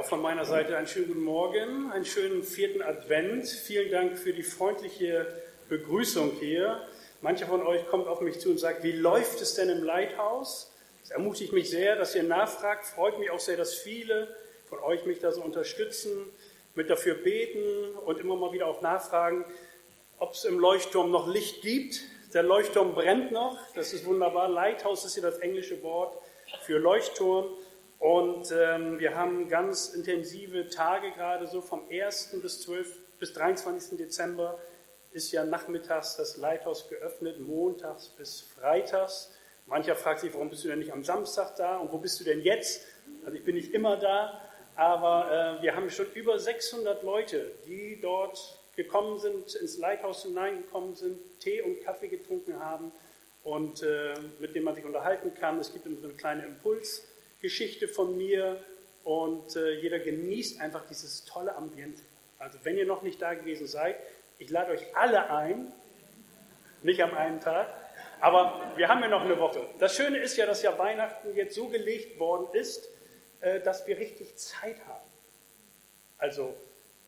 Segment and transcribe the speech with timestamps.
[0.00, 3.46] auch von meiner Seite einen schönen guten Morgen, einen schönen vierten Advent.
[3.46, 5.26] Vielen Dank für die freundliche
[5.68, 6.80] Begrüßung hier.
[7.20, 10.72] Mancher von euch kommt auf mich zu und sagt, wie läuft es denn im Leithaus?
[11.04, 12.86] Es ermutigt mich sehr, dass ihr nachfragt.
[12.86, 14.34] Freut mich auch sehr, dass viele
[14.70, 16.10] von euch mich da so unterstützen,
[16.74, 19.44] mit dafür beten und immer mal wieder auch nachfragen,
[20.18, 22.00] ob es im Leuchtturm noch Licht gibt.
[22.32, 23.58] Der Leuchtturm brennt noch.
[23.74, 24.48] Das ist wunderbar.
[24.48, 26.16] Lighthouse ist hier das englische Wort
[26.62, 27.48] für Leuchtturm.
[28.00, 32.34] Und ähm, wir haben ganz intensive Tage gerade so vom 1.
[32.40, 33.98] bis 12 bis 23.
[33.98, 34.58] Dezember
[35.12, 39.30] ist ja nachmittags das Leithaus geöffnet, montags bis freitags.
[39.66, 42.24] Mancher fragt sich, warum bist du denn nicht am Samstag da und wo bist du
[42.24, 42.86] denn jetzt?
[43.26, 44.40] Also ich bin nicht immer da,
[44.76, 50.94] aber äh, wir haben schon über 600 Leute, die dort gekommen sind, ins Leithaus hineingekommen
[50.94, 52.92] sind, Tee und Kaffee getrunken haben
[53.44, 55.58] und äh, mit denen man sich unterhalten kann.
[55.58, 57.06] Es gibt immer so eine kleine Impuls.
[57.40, 58.62] Geschichte von mir
[59.04, 62.02] und äh, jeder genießt einfach dieses tolle Ambiente.
[62.38, 63.96] Also wenn ihr noch nicht da gewesen seid,
[64.38, 65.72] ich lade euch alle ein,
[66.82, 67.68] nicht am einen Tag,
[68.20, 69.66] aber wir haben ja noch eine Woche.
[69.78, 72.88] Das Schöne ist ja, dass ja Weihnachten jetzt so gelegt worden ist,
[73.40, 75.10] äh, dass wir richtig Zeit haben.
[76.18, 76.54] Also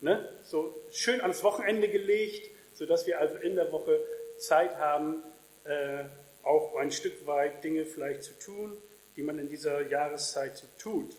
[0.00, 4.00] ne, so schön ans Wochenende gelegt, sodass wir also in der Woche
[4.38, 5.22] Zeit haben,
[5.64, 6.04] äh,
[6.42, 8.76] auch ein Stück weit Dinge vielleicht zu tun
[9.16, 11.14] die man in dieser Jahreszeit so tut.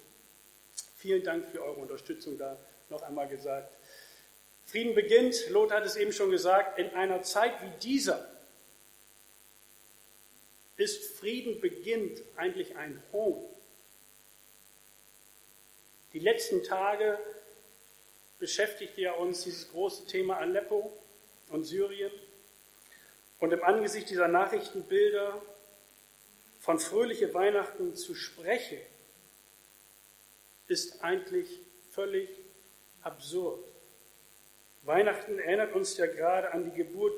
[0.98, 2.58] Vielen Dank für eure Unterstützung da
[2.90, 3.76] noch einmal gesagt.
[4.66, 8.30] Frieden beginnt, Lothar hat es eben schon gesagt, in einer Zeit wie dieser
[10.78, 13.44] ist Frieden beginnt eigentlich ein Hohn.
[16.14, 17.20] Die letzten Tage
[18.40, 20.92] beschäftigte ja uns dieses große Thema Aleppo
[21.50, 22.12] und Syrien.
[23.40, 25.42] Und im Angesicht dieser Nachrichtenbilder
[26.64, 28.80] von fröhliche Weihnachten zu sprechen,
[30.68, 31.60] ist eigentlich
[31.92, 32.30] völlig
[33.02, 33.68] absurd.
[34.84, 37.14] Weihnachten erinnert uns ja gerade an die Geburt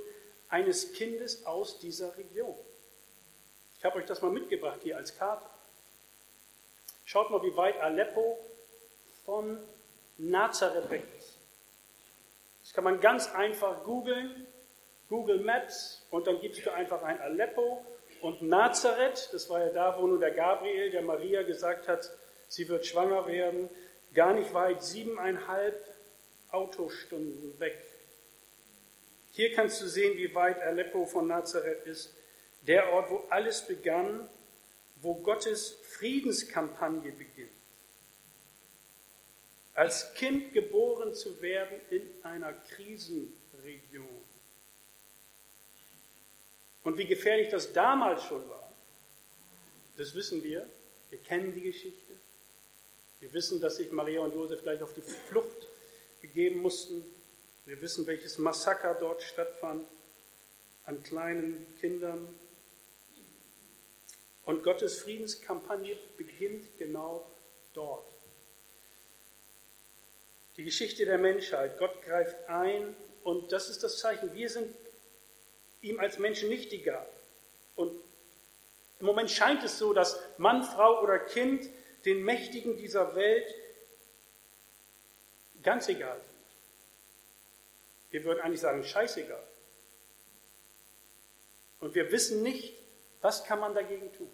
[0.50, 2.56] eines Kindes aus dieser Region.
[3.78, 5.46] Ich habe euch das mal mitgebracht hier als Karte.
[7.04, 8.40] Schaut mal, wie weit Aleppo
[9.26, 9.60] von
[10.18, 11.38] Nazareth weg ist.
[12.64, 14.48] Das kann man ganz einfach googeln,
[15.08, 17.86] Google Maps, und dann gibst du einfach ein Aleppo
[18.26, 22.10] und Nazareth, das war ja da, wo nur der Gabriel, der Maria gesagt hat,
[22.48, 23.70] sie wird schwanger werden,
[24.16, 25.88] gar nicht weit, siebeneinhalb
[26.50, 27.78] Autostunden weg.
[29.30, 32.16] Hier kannst du sehen, wie weit Aleppo von Nazareth ist.
[32.64, 34.28] Der Ort, wo alles begann,
[34.96, 37.52] wo Gottes Friedenskampagne beginnt.
[39.76, 44.24] Als Kind geboren zu werden in einer Krisenregion.
[46.86, 48.72] Und wie gefährlich das damals schon war,
[49.98, 50.70] das wissen wir.
[51.10, 52.14] Wir kennen die Geschichte.
[53.20, 55.68] Wir wissen, dass sich Maria und Josef gleich auf die Flucht
[56.22, 57.04] begeben mussten.
[57.66, 59.88] Wir wissen, welches Massaker dort stattfand
[60.86, 62.28] an kleinen Kindern.
[64.46, 67.26] Und Gottes Friedenskampagne beginnt genau
[67.74, 68.14] dort.
[70.58, 71.80] Die Geschichte der Menschheit.
[71.80, 74.36] Gott greift ein und das ist das Zeichen.
[74.36, 74.85] Wir sind
[75.86, 77.08] ihm als Menschen nicht egal.
[77.76, 77.92] Und
[79.00, 81.70] im Moment scheint es so, dass Mann, Frau oder Kind
[82.06, 83.48] den Mächtigen dieser Welt
[85.64, 86.36] ganz egal sind.
[88.12, 89.44] Wir würden eigentlich sagen, scheißegal.
[91.80, 92.74] Und wir wissen nicht,
[93.22, 94.32] was kann man dagegen tun.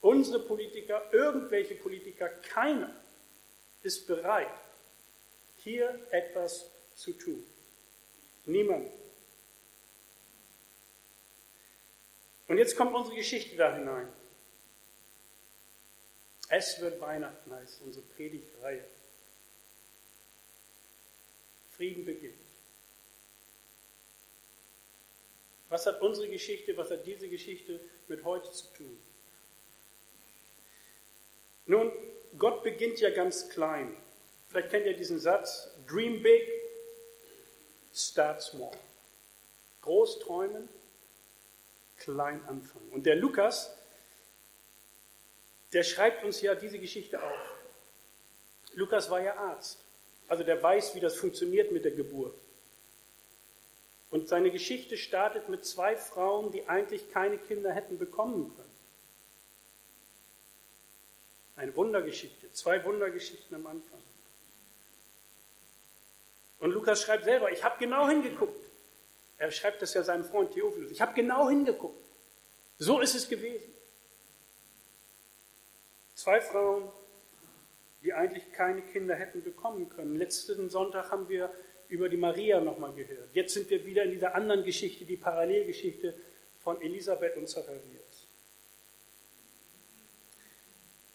[0.00, 2.94] Unsere Politiker, irgendwelche Politiker, keiner
[3.82, 4.48] ist bereit,
[5.58, 7.44] hier etwas zu tun.
[8.46, 8.90] Niemand.
[12.50, 14.08] Und jetzt kommt unsere Geschichte da hinein.
[16.48, 18.84] Es wird Weihnachten, heißt unsere Predigtreihe.
[21.76, 22.34] Frieden beginnt.
[25.68, 27.78] Was hat unsere Geschichte, was hat diese Geschichte
[28.08, 28.98] mit heute zu tun?
[31.66, 31.92] Nun,
[32.36, 33.96] Gott beginnt ja ganz klein.
[34.48, 36.42] Vielleicht kennt ihr diesen Satz, Dream big,
[37.94, 38.76] start small.
[39.82, 40.68] Groß träumen,
[42.00, 42.90] klein anfangen.
[42.90, 43.76] Und der Lukas,
[45.72, 47.54] der schreibt uns ja diese Geschichte auf.
[48.74, 49.84] Lukas war ja Arzt,
[50.28, 52.36] also der weiß, wie das funktioniert mit der Geburt.
[54.10, 58.70] Und seine Geschichte startet mit zwei Frauen, die eigentlich keine Kinder hätten bekommen können.
[61.56, 64.00] Eine Wundergeschichte, zwei Wundergeschichten am Anfang.
[66.58, 68.69] Und Lukas schreibt selber, ich habe genau hingeguckt.
[69.40, 70.92] Er schreibt das ja seinem Freund Theophilus.
[70.92, 71.98] Ich habe genau hingeguckt.
[72.78, 73.64] So ist es gewesen.
[76.14, 76.90] Zwei Frauen,
[78.02, 80.16] die eigentlich keine Kinder hätten bekommen können.
[80.16, 81.50] Letzten Sonntag haben wir
[81.88, 83.30] über die Maria nochmal gehört.
[83.32, 86.14] Jetzt sind wir wieder in dieser anderen Geschichte, die Parallelgeschichte
[86.62, 88.26] von Elisabeth und Zacharias.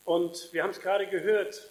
[0.04, 1.70] Und wir haben es gerade gehört,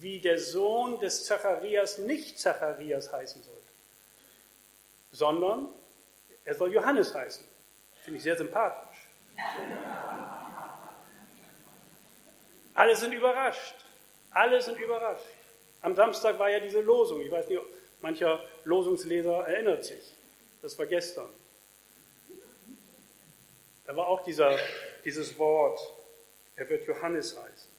[0.00, 3.61] wie der Sohn des Zacharias nicht Zacharias heißen sollte,
[5.12, 5.68] sondern
[6.44, 7.44] er soll Johannes heißen.
[8.02, 9.08] Finde ich sehr sympathisch.
[12.74, 13.74] Alle sind überrascht.
[14.30, 15.26] Alle sind überrascht.
[15.82, 17.20] Am Samstag war ja diese Losung.
[17.20, 17.60] Ich weiß nicht,
[18.00, 20.14] mancher Losungsleser erinnert sich.
[20.62, 21.28] Das war gestern.
[23.84, 24.56] Da war auch dieser,
[25.04, 25.80] dieses Wort,
[26.56, 27.70] er wird Johannes heißen.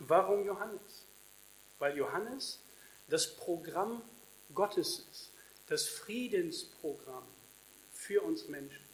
[0.00, 1.06] Warum Johannes?
[1.78, 2.60] Weil Johannes
[3.08, 4.02] das Programm
[4.54, 5.31] Gottes ist,
[5.66, 7.26] das Friedensprogramm
[7.92, 8.84] für uns Menschen,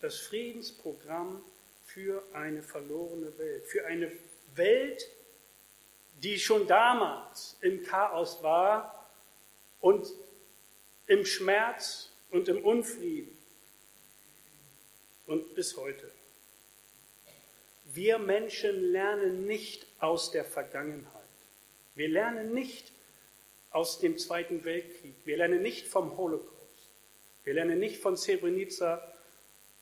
[0.00, 1.42] das Friedensprogramm
[1.84, 4.10] für eine verlorene Welt, für eine
[4.54, 5.08] Welt,
[6.22, 9.10] die schon damals im Chaos war
[9.80, 10.06] und
[11.06, 13.36] im Schmerz und im Unfrieden
[15.26, 16.10] und bis heute.
[17.84, 21.12] Wir Menschen lernen nicht aus der Vergangenheit.
[21.94, 22.90] Wir lernen nicht
[23.72, 25.14] aus dem Zweiten Weltkrieg.
[25.24, 26.52] Wir lernen nicht vom Holocaust.
[27.44, 29.02] Wir lernen nicht von Srebrenica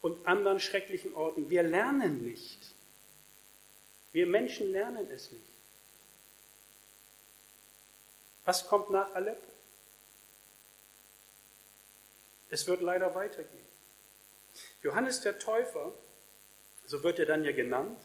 [0.01, 1.51] und anderen schrecklichen Orten.
[1.51, 2.75] Wir lernen nicht.
[4.13, 5.45] Wir Menschen lernen es nicht.
[8.45, 9.51] Was kommt nach Aleppo?
[12.49, 13.69] Es wird leider weitergehen.
[14.83, 15.93] Johannes der Täufer,
[16.87, 18.01] so wird er dann ja genannt,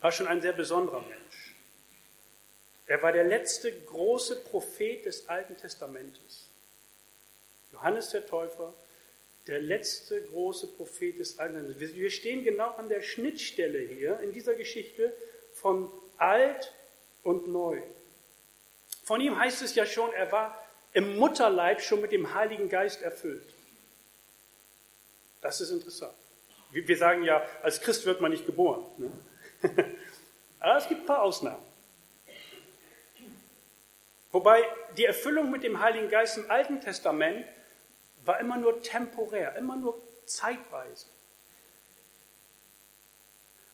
[0.00, 1.49] war schon ein sehr besonderer Mensch.
[2.90, 6.48] Er war der letzte große Prophet des Alten Testamentes.
[7.72, 8.74] Johannes der Täufer,
[9.46, 11.94] der letzte große Prophet des Alten Testamentes.
[11.94, 15.14] Wir stehen genau an der Schnittstelle hier in dieser Geschichte
[15.54, 16.74] von alt
[17.22, 17.80] und neu.
[19.04, 20.60] Von ihm heißt es ja schon, er war
[20.92, 23.54] im Mutterleib schon mit dem Heiligen Geist erfüllt.
[25.40, 26.14] Das ist interessant.
[26.72, 28.84] Wir sagen ja, als Christ wird man nicht geboren.
[28.98, 29.12] Ne?
[30.58, 31.69] Aber es gibt ein paar Ausnahmen.
[34.32, 34.64] Wobei
[34.96, 37.44] die Erfüllung mit dem Heiligen Geist im Alten Testament
[38.24, 41.06] war immer nur temporär, immer nur zeitweise.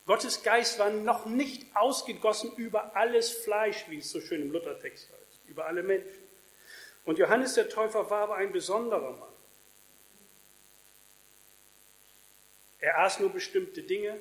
[0.07, 5.11] Gottes Geist war noch nicht ausgegossen über alles Fleisch, wie es so schön im Luthertext
[5.11, 6.23] heißt, über alle Menschen.
[7.05, 9.33] Und Johannes der Täufer war aber ein besonderer Mann.
[12.79, 14.17] Er aß nur bestimmte Dinge.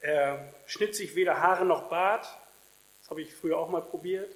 [0.00, 2.26] Er schnitt sich weder Haare noch Bart.
[3.04, 4.34] Das habe ich früher auch mal probiert.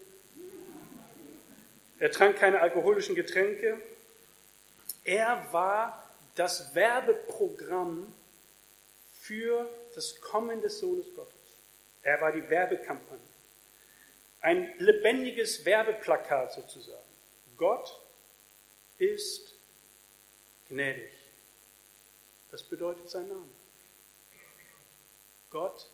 [1.99, 3.81] Er trank keine alkoholischen Getränke.
[5.05, 8.13] Er war das Werbeprogramm
[9.23, 11.35] für das Kommen des Sohnes Gottes.
[12.03, 13.25] Er war die Werbekampagne.
[14.43, 17.09] Ein lebendiges Werbeplakat sozusagen.
[17.57, 17.99] Gott
[18.99, 19.55] ist
[20.69, 21.11] gnädig.
[22.51, 23.49] Das bedeutet sein Name.
[25.49, 25.89] Gott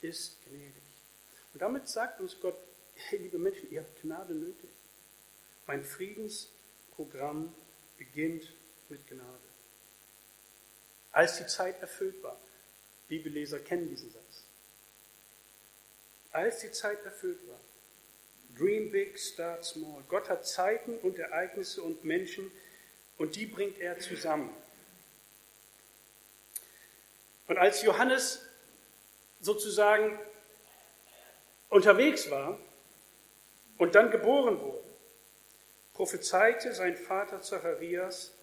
[0.00, 0.91] ist gnädig.
[1.52, 2.56] Und damit sagt uns Gott,
[2.94, 4.70] hey, liebe Menschen, ihr habt Gnade nötig.
[5.66, 7.54] Mein Friedensprogramm
[7.98, 8.52] beginnt
[8.88, 9.52] mit Gnade.
[11.12, 12.38] Als die Zeit erfüllt war,
[13.08, 14.44] liebe Leser kennen diesen Satz.
[16.32, 17.60] Als die Zeit erfüllt war,
[18.56, 20.02] dream big, start small.
[20.08, 22.50] Gott hat Zeiten und Ereignisse und Menschen
[23.18, 24.54] und die bringt er zusammen.
[27.48, 28.40] Und als Johannes
[29.40, 30.18] sozusagen
[31.72, 32.58] unterwegs war
[33.78, 34.84] und dann geboren wurde,
[35.94, 38.34] prophezeite sein Vater Zacharias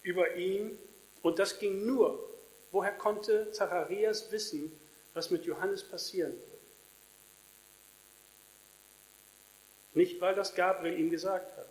[0.00, 0.78] über ihn
[1.20, 2.26] und das ging nur.
[2.70, 4.72] Woher konnte Zacharias wissen,
[5.12, 6.58] was mit Johannes passieren würde?
[9.92, 11.68] Nicht, weil das Gabriel ihm gesagt hat,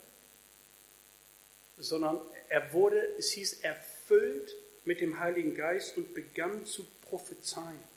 [1.79, 7.97] sondern er wurde, es hieß, erfüllt mit dem Heiligen Geist und begann zu prophezeien.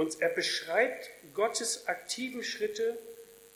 [0.00, 2.96] Und er beschreibt Gottes aktiven Schritte,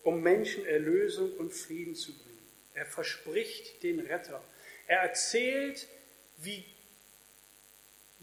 [0.02, 2.46] um Menschen Erlösung und Frieden zu bringen.
[2.74, 4.44] Er verspricht den Retter.
[4.86, 5.88] Er erzählt,
[6.36, 6.62] wie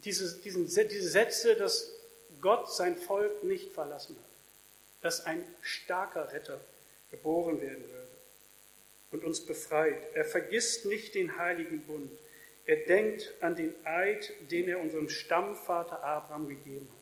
[0.05, 1.91] diese, diesen, diese Sätze, dass
[2.41, 4.29] Gott sein Volk nicht verlassen hat,
[5.01, 6.61] dass ein starker Retter
[7.09, 8.07] geboren werden würde
[9.09, 9.97] und uns befreit.
[10.13, 12.11] Er vergisst nicht den heiligen Bund.
[12.67, 17.00] Er denkt an den Eid, den er unserem Stammvater Abraham gegeben hat.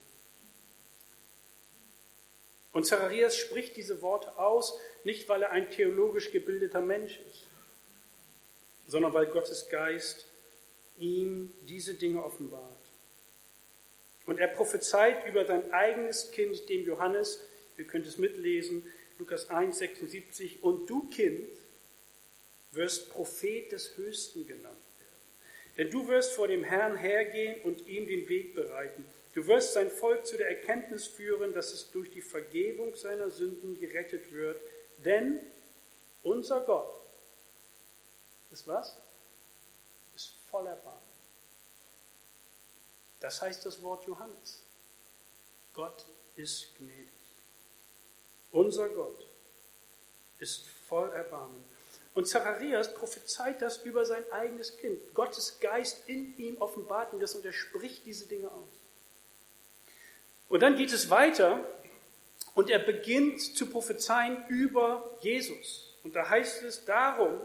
[2.71, 7.47] Und Zacharias spricht diese Worte aus, nicht weil er ein theologisch gebildeter Mensch ist,
[8.87, 10.27] sondern weil Gottes Geist
[10.97, 12.63] ihm diese Dinge offenbart.
[14.25, 17.41] Und er prophezeit über sein eigenes Kind, dem Johannes,
[17.77, 18.85] ihr könnt es mitlesen,
[19.17, 21.49] Lukas 1, 76, und du Kind
[22.71, 25.77] wirst Prophet des Höchsten genannt werden.
[25.77, 29.03] Denn du wirst vor dem Herrn hergehen und ihm den Weg bereiten.
[29.33, 33.79] Du wirst sein Volk zu der Erkenntnis führen, dass es durch die Vergebung seiner Sünden
[33.79, 34.59] gerettet wird.
[34.97, 35.39] Denn
[36.23, 36.99] unser Gott
[38.51, 38.97] ist was?
[40.15, 40.99] Ist voller Erbarmen.
[43.19, 44.63] Das heißt das Wort Johannes.
[45.73, 46.05] Gott
[46.35, 47.09] ist gnädig.
[48.51, 49.27] Unser Gott
[50.39, 51.63] ist voll Erbarmen.
[52.15, 55.13] Und Zacharias prophezeit das über sein eigenes Kind.
[55.13, 58.78] Gottes Geist in ihm offenbart ihm das und er spricht diese Dinge aus.
[60.49, 61.63] Und dann geht es weiter
[62.55, 65.95] und er beginnt zu prophezeien über Jesus.
[66.03, 67.39] Und da heißt es, darum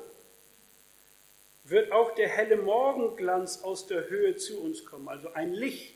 [1.64, 5.94] wird auch der helle Morgenglanz aus der Höhe zu uns kommen, also ein Licht,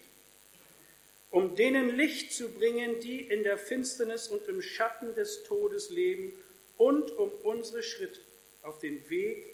[1.31, 6.33] um denen Licht zu bringen, die in der Finsternis und im Schatten des Todes leben
[6.79, 8.21] und um unsere Schritte
[8.63, 9.47] auf den Weg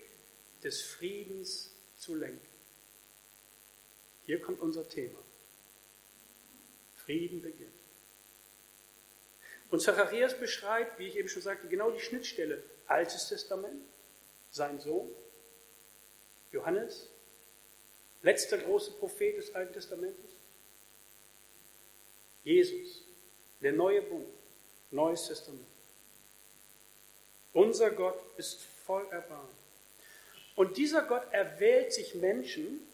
[0.63, 2.41] des Friedens zu lenken.
[4.27, 5.24] Hier kommt unser Thema.
[7.05, 7.73] Frieden beginnt.
[9.71, 12.63] Und Zacharias beschreibt, wie ich eben schon sagte, genau die Schnittstelle.
[12.87, 13.83] Altes Testament,
[14.51, 15.11] sein Sohn,
[16.53, 17.09] Johannes,
[18.23, 20.33] letzter große Prophet des Alten Testamentes,
[22.45, 23.03] Jesus,
[23.61, 24.29] der neue Bund,
[24.91, 25.67] neues Testament.
[27.53, 29.57] Unser Gott ist voll Erbarmen.
[30.57, 32.87] Und dieser Gott erwählt sich Menschen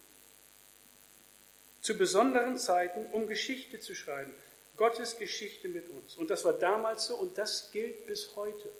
[1.80, 4.32] zu besonderen Zeiten, um Geschichte zu schreiben.
[4.76, 6.16] Gottes Geschichte mit uns.
[6.16, 8.70] Und das war damals so und das gilt bis heute.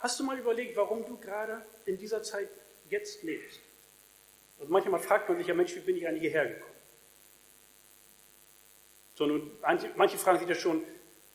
[0.00, 2.48] Hast du mal überlegt, warum du gerade in dieser Zeit
[2.90, 3.60] jetzt lebst?
[4.58, 6.74] Also manchmal fragt man sich ja, Mensch, wie bin ich eigentlich hierher gekommen?
[9.14, 9.50] So, nun,
[9.96, 10.84] manche fragen sich das schon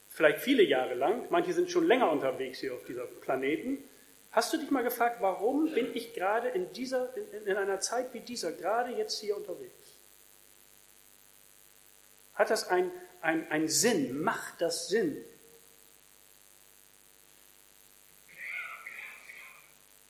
[0.09, 3.83] vielleicht viele Jahre lang, manche sind schon länger unterwegs hier auf dieser Planeten.
[4.31, 8.13] Hast du dich mal gefragt, warum bin ich gerade in, dieser, in, in einer Zeit
[8.13, 9.73] wie dieser, gerade jetzt hier unterwegs?
[12.35, 14.21] Hat das einen ein Sinn?
[14.21, 15.23] Macht das Sinn?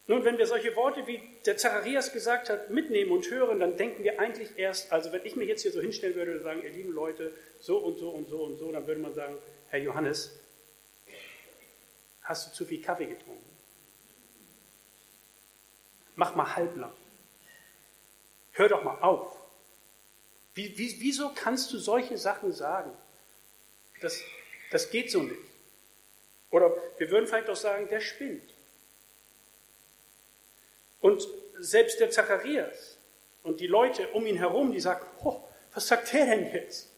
[0.07, 4.03] Nun, wenn wir solche Worte, wie der Zacharias gesagt hat, mitnehmen und hören, dann denken
[4.03, 6.71] wir eigentlich erst, also wenn ich mich jetzt hier so hinstellen würde und sagen, ihr
[6.71, 10.39] lieben Leute, so und so und so und so, dann würde man sagen, Herr Johannes,
[12.23, 13.48] hast du zu viel Kaffee getrunken?
[16.19, 16.91] Mach mal halblang.
[18.51, 19.37] Hör doch mal auf.
[20.53, 22.91] Wie, wie, wieso kannst du solche Sachen sagen?
[24.01, 24.21] Das,
[24.69, 25.39] das geht so nicht.
[26.51, 28.53] Oder wir würden vielleicht auch sagen, der spinnt.
[30.99, 31.25] Und
[31.57, 32.97] selbst der Zacharias
[33.43, 35.41] und die Leute um ihn herum, die sagen, oh,
[35.73, 36.89] was sagt der denn jetzt?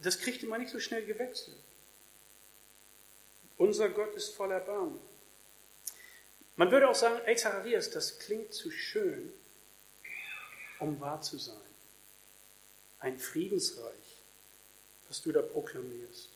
[0.00, 1.56] Das kriegt man nicht so schnell gewechselt.
[3.62, 4.98] Unser Gott ist voller Erbarmen.
[6.56, 9.32] Man würde auch sagen, ey Zacharias, das klingt zu schön,
[10.80, 11.54] um wahr zu sein.
[12.98, 14.24] Ein Friedensreich,
[15.06, 16.30] was du da proklamierst.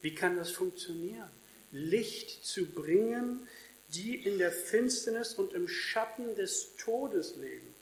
[0.00, 1.30] Wie kann das funktionieren?
[1.70, 3.46] Licht zu bringen,
[3.88, 7.74] die in der Finsternis und im Schatten des Todes leben.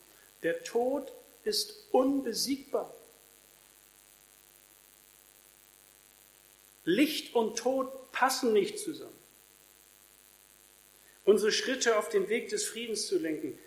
[0.42, 1.12] Der Tod
[1.44, 2.92] ist unbesiegbar.
[6.90, 9.18] Licht und Tod passen nicht zusammen.
[11.24, 13.58] Unsere Schritte auf den Weg des Friedens zu lenken.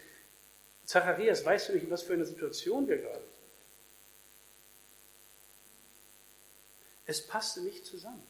[0.86, 3.30] Zacharias, weißt du nicht, in was für eine Situation wir gerade sind?
[7.06, 8.24] Es passte nicht zusammen.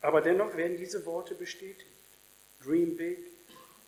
[0.00, 1.86] Aber dennoch werden diese Worte bestätigt.
[2.62, 3.18] Dream big,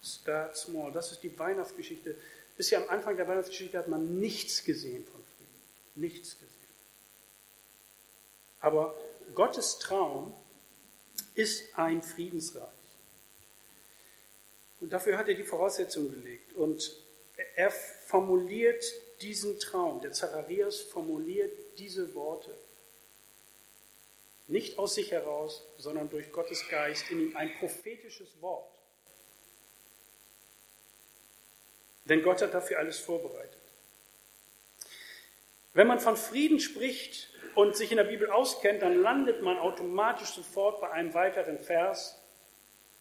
[0.02, 0.92] start small.
[0.92, 2.16] Das ist die Weihnachtsgeschichte.
[2.56, 5.60] Bisher am Anfang der Weihnachtsgeschichte hat man nichts gesehen von Frieden.
[5.96, 6.55] Nichts gesehen.
[8.60, 8.96] Aber
[9.34, 10.34] Gottes Traum
[11.34, 12.68] ist ein Friedensreich.
[14.80, 16.52] Und dafür hat er die Voraussetzungen gelegt.
[16.54, 16.92] Und
[17.54, 18.84] er formuliert
[19.20, 20.00] diesen Traum.
[20.00, 22.56] Der Zacharias formuliert diese Worte.
[24.48, 28.70] Nicht aus sich heraus, sondern durch Gottes Geist in ihm ein prophetisches Wort.
[32.04, 33.60] Denn Gott hat dafür alles vorbereitet.
[35.74, 40.28] Wenn man von Frieden spricht und sich in der Bibel auskennt, dann landet man automatisch
[40.28, 42.16] sofort bei einem weiteren Vers,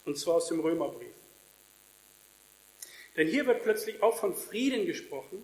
[0.05, 1.13] und zwar aus dem Römerbrief.
[3.15, 5.43] Denn hier wird plötzlich auch von Frieden gesprochen,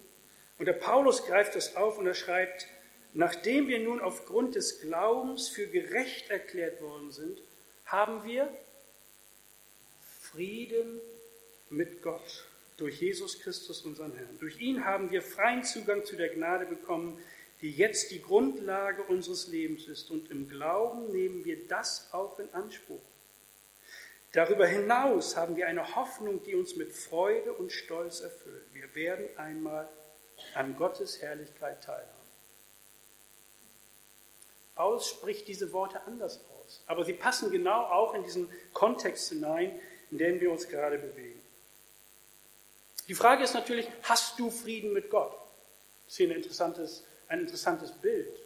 [0.57, 2.67] und der Paulus greift das auf und er schreibt,
[3.13, 7.41] Nachdem wir nun aufgrund des Glaubens für gerecht erklärt worden sind,
[7.85, 8.49] haben wir
[10.21, 11.01] Frieden
[11.69, 12.45] mit Gott
[12.77, 14.37] durch Jesus Christus, unseren Herrn.
[14.39, 17.21] Durch ihn haben wir freien Zugang zu der Gnade bekommen,
[17.61, 20.09] die jetzt die Grundlage unseres Lebens ist.
[20.09, 23.01] Und im Glauben nehmen wir das auch in Anspruch.
[24.31, 28.65] Darüber hinaus haben wir eine Hoffnung, die uns mit Freude und Stolz erfüllt.
[28.73, 29.89] Wir werden einmal
[30.55, 32.21] an Gottes Herrlichkeit teilhaben.
[34.75, 39.79] Paulus spricht diese Worte anders aus, aber sie passen genau auch in diesen Kontext hinein,
[40.09, 41.39] in dem wir uns gerade bewegen.
[43.07, 45.33] Die Frage ist natürlich, hast du Frieden mit Gott?
[46.05, 48.37] Das ist hier ein interessantes, ein interessantes Bild.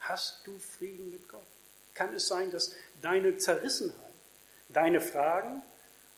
[0.00, 1.46] Hast du Frieden mit Gott?
[1.94, 3.96] Kann es sein, dass deine Zerrissenheit,
[4.70, 5.62] deine Fragen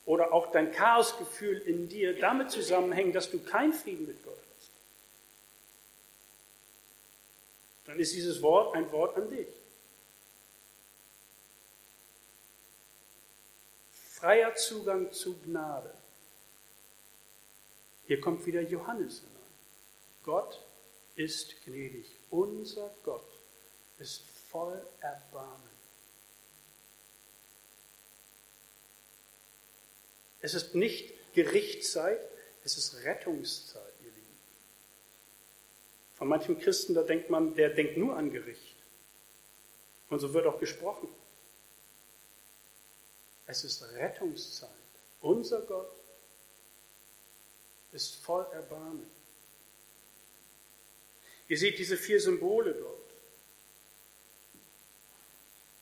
[0.06, 4.70] oder auch dein Chaosgefühl in dir damit zusammenhängen, dass du keinen Frieden mit Gott hast?
[7.86, 9.48] Dann ist dieses Wort ein Wort an dich.
[13.90, 15.92] Freier Zugang zu Gnade.
[18.06, 19.34] Hier kommt wieder Johannes hinein.
[20.22, 20.64] Gott
[21.16, 22.18] ist gnädig.
[22.30, 23.28] Unser Gott
[23.98, 25.70] ist voll Erbarmen.
[30.40, 32.20] Es ist nicht Gerichtszeit,
[32.64, 34.38] es ist Rettungszeit, ihr Lieben.
[36.14, 38.76] Von manchen Christen, da denkt man, der denkt nur an Gericht.
[40.10, 41.08] Und so wird auch gesprochen.
[43.46, 44.70] Es ist Rettungszeit.
[45.20, 45.92] Unser Gott
[47.92, 49.10] ist voll Erbarmen.
[51.48, 52.94] Ihr seht diese vier Symbole dort.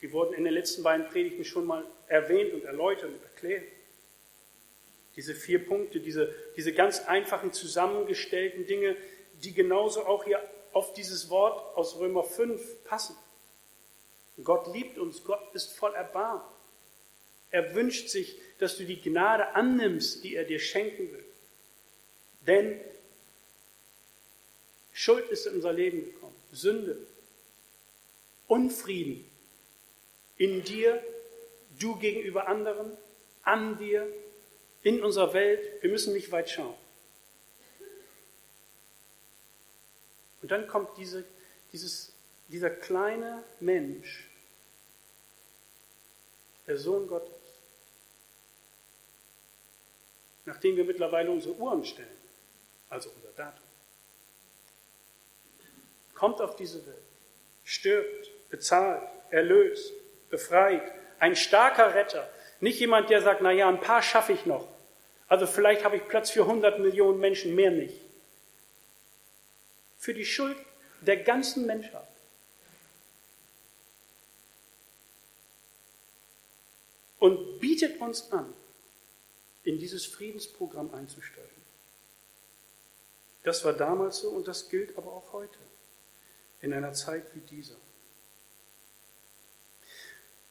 [0.00, 3.64] Die wurden in den letzten beiden Predigten schon mal erwähnt und erläutert und erklärt.
[5.14, 8.96] Diese vier Punkte, diese, diese ganz einfachen zusammengestellten Dinge,
[9.44, 10.42] die genauso auch hier
[10.72, 13.14] auf dieses Wort aus Römer 5 passen.
[14.42, 16.42] Gott liebt uns, Gott ist voll Erbarmen.
[17.50, 21.24] Er wünscht sich, dass du die Gnade annimmst, die er dir schenken will.
[22.46, 22.80] Denn
[25.02, 26.96] Schuld ist in unser Leben gekommen, Sünde,
[28.46, 29.28] Unfrieden
[30.36, 31.02] in dir,
[31.80, 32.96] du gegenüber anderen,
[33.42, 34.06] an dir,
[34.82, 35.82] in unserer Welt.
[35.82, 36.74] Wir müssen nicht weit schauen.
[40.42, 41.24] Und dann kommt diese,
[41.72, 42.12] dieses,
[42.48, 44.28] dieser kleine Mensch,
[46.66, 47.32] der Sohn Gottes,
[50.44, 52.22] nachdem wir mittlerweile unsere Uhren stellen
[52.92, 53.61] also unser Datum.
[56.22, 57.02] Kommt auf diese Welt,
[57.64, 59.92] stirbt, bezahlt, erlöst,
[60.30, 62.30] befreit, ein starker Retter,
[62.60, 64.68] nicht jemand, der sagt, naja, ein paar schaffe ich noch.
[65.26, 68.00] Also vielleicht habe ich Platz für 100 Millionen Menschen, mehr nicht.
[69.98, 70.56] Für die Schuld
[71.00, 72.06] der ganzen Menschheit.
[77.18, 78.54] Und bietet uns an,
[79.64, 81.50] in dieses Friedensprogramm einzusteigen.
[83.42, 85.58] Das war damals so und das gilt aber auch heute,
[86.62, 87.76] in einer Zeit wie dieser.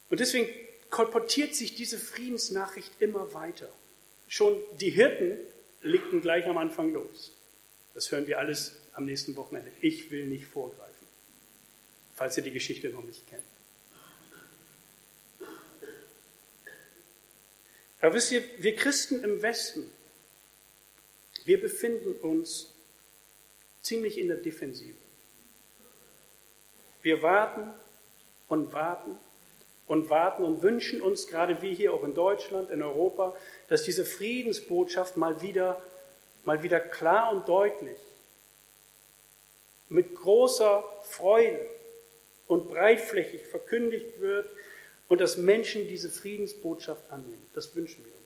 [0.10, 0.47] Und deswegen
[0.89, 3.71] kolportiert sich diese Friedensnachricht immer weiter.
[4.28, 5.38] Schon die Hirten
[5.82, 7.36] legten gleich am Anfang los.
[7.93, 9.71] Das hören wir alles am nächsten Wochenende.
[9.82, 11.08] Ich will nicht vorgreifen,
[12.13, 13.41] falls ihr die Geschichte noch nicht kennt.
[18.02, 19.89] Aber wisst ihr, wir Christen im Westen,
[21.45, 22.74] wir befinden uns
[23.82, 24.97] ziemlich in der Defensive.
[27.01, 27.73] Wir warten
[28.47, 29.17] und warten
[29.87, 33.35] und warten und wünschen uns, gerade wie hier auch in Deutschland, in Europa,
[33.67, 35.81] dass diese Friedensbotschaft mal wieder,
[36.43, 37.97] mal wieder klar und deutlich,
[39.89, 41.59] mit großer Freude
[42.47, 44.49] und breitflächig verkündigt wird
[45.09, 47.45] und dass Menschen diese Friedensbotschaft annehmen.
[47.53, 48.21] Das wünschen wir uns.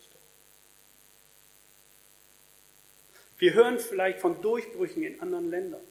[3.37, 5.81] Wir hören vielleicht von Durchbrüchen in anderen Ländern.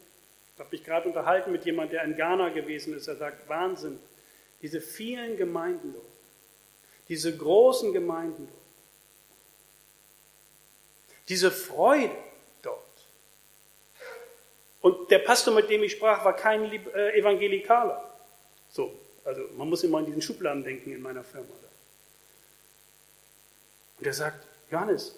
[0.55, 3.09] Ich habe mich gerade unterhalten mit jemandem, der in Ghana gewesen ist.
[3.09, 3.99] Er sagt, Wahnsinn,
[4.63, 6.05] diese vielen Gemeinden dort,
[7.09, 8.61] diese großen Gemeinden dort,
[11.29, 12.15] diese Freude
[12.63, 12.79] dort.
[14.81, 18.13] Und der Pastor, mit dem ich sprach, war kein äh, Evangelikaler.
[18.71, 21.49] So, also man muss immer an diesen Schubladen denken in meiner Firma.
[23.99, 25.17] Und er sagt, Johannes,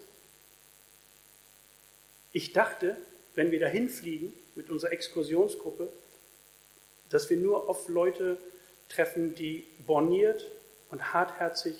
[2.31, 2.97] ich dachte,
[3.37, 5.93] wenn wir dahin fliegen mit unserer Exkursionsgruppe,
[7.09, 8.39] dass wir nur auf Leute
[8.89, 10.49] treffen, die borniert
[10.89, 11.75] und hartherzig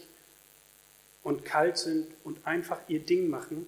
[1.24, 3.68] und kalt sind und einfach ihr Ding machen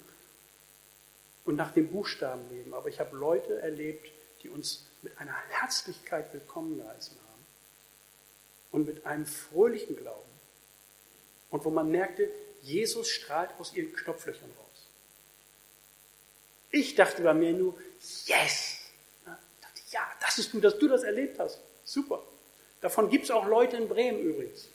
[1.44, 2.74] und nach dem Buchstaben leben.
[2.74, 4.08] Aber ich habe Leute erlebt,
[4.44, 7.46] die uns mit einer Herzlichkeit willkommen geheißen haben
[8.70, 10.30] und mit einem fröhlichen Glauben.
[11.50, 12.30] Und wo man merkte,
[12.62, 14.69] Jesus strahlt aus ihren Knopflöchern raus.
[16.70, 17.76] Ich dachte bei mir nur,
[18.26, 18.76] yes!
[19.90, 21.58] Ja, das ist du, dass du das erlebt hast.
[21.84, 22.22] Super.
[22.80, 24.68] Davon gibt es auch Leute in Bremen übrigens.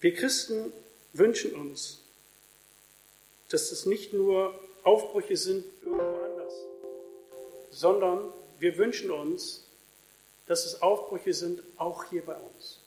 [0.00, 0.72] Wir Christen
[1.14, 2.00] wünschen uns,
[3.48, 6.52] dass es nicht nur Aufbrüche sind irgendwo anders,
[7.70, 9.64] sondern wir wünschen uns,
[10.46, 12.80] dass es Aufbrüche sind auch hier bei uns.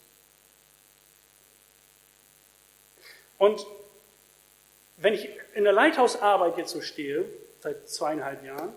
[3.39, 3.65] Und
[4.97, 7.25] wenn ich in der Leithausarbeit jetzt so stehe,
[7.60, 8.73] seit zweieinhalb Jahren,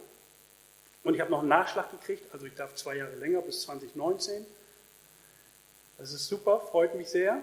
[1.02, 4.44] und ich habe noch einen Nachschlag gekriegt, also ich darf zwei Jahre länger bis 2019.
[5.96, 7.42] Das ist super, freut mich sehr.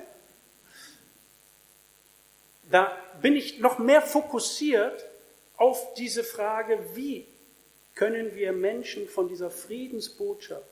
[2.69, 5.05] Da bin ich noch mehr fokussiert
[5.55, 7.25] auf diese Frage, wie
[7.95, 10.63] können wir Menschen von dieser Friedensbotschaft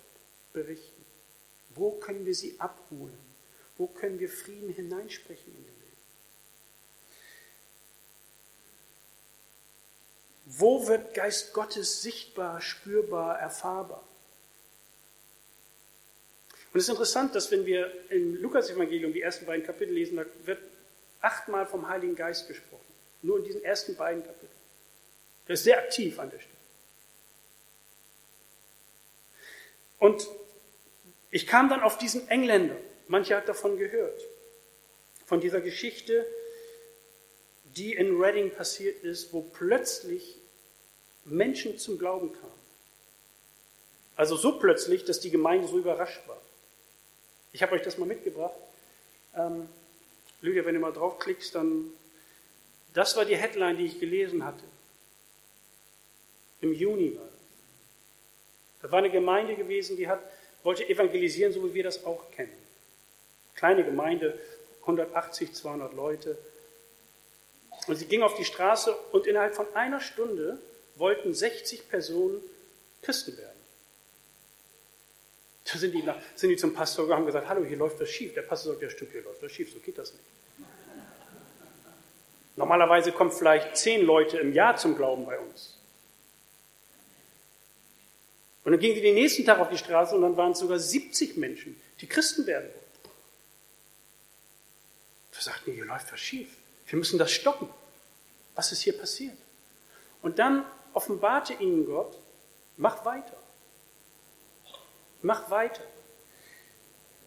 [0.53, 1.03] berichten?
[1.69, 3.17] Wo können wir sie abholen?
[3.77, 5.74] Wo können wir Frieden hineinsprechen in den
[10.45, 14.03] Wo wird Geist Gottes sichtbar, spürbar, erfahrbar?
[16.71, 20.25] Und es ist interessant, dass wenn wir im Lukas-Evangelium die ersten beiden Kapitel lesen, da
[20.45, 20.60] wird
[21.21, 22.86] achtmal vom Heiligen Geist gesprochen.
[23.21, 24.51] Nur in diesen ersten beiden Kapiteln.
[25.47, 26.55] Der ist sehr aktiv an der Stelle.
[29.99, 30.27] Und
[31.31, 32.75] ich kam dann auf diesen Engländer.
[33.08, 34.21] Manche hat davon gehört.
[35.25, 36.25] Von dieser Geschichte,
[37.75, 40.38] die in Reading passiert ist, wo plötzlich
[41.25, 42.51] Menschen zum Glauben kamen.
[44.15, 46.41] Also so plötzlich, dass die Gemeinde so überrascht war.
[47.51, 48.55] Ich habe euch das mal mitgebracht.
[49.35, 49.67] Ähm,
[50.41, 51.91] Lydia, wenn du mal draufklickst, dann.
[52.93, 54.63] Das war die Headline, die ich gelesen hatte.
[56.61, 57.33] Im Juni war das.
[58.81, 60.21] Da war eine Gemeinde gewesen, die hat,
[60.63, 62.53] wollte evangelisieren, so wie wir das auch kennen.
[63.55, 64.39] Kleine Gemeinde,
[64.81, 66.38] 180, 200 Leute.
[67.87, 70.59] Und sie ging auf die Straße und innerhalb von einer Stunde
[70.95, 72.41] wollten 60 Personen
[73.01, 73.59] Christen werden.
[75.65, 78.33] Da sind die, nach, sind die zum Pastor und gesagt, hallo, hier läuft das schief.
[78.33, 80.23] Der Pastor sagt, ja stimmt, hier läuft das schief, so geht das nicht.
[82.55, 85.77] Normalerweise kommen vielleicht zehn Leute im Jahr zum Glauben bei uns.
[88.63, 90.79] Und dann gingen die den nächsten Tag auf die Straße und dann waren es sogar
[90.79, 93.09] 70 Menschen, die Christen werden wollten.
[95.33, 96.47] Da sagten die, hier läuft was schief.
[96.87, 97.69] Wir müssen das stoppen.
[98.55, 99.37] Was ist hier passiert?
[100.21, 102.17] Und dann offenbarte ihnen Gott,
[102.77, 103.37] mach weiter.
[105.21, 105.83] Mach weiter.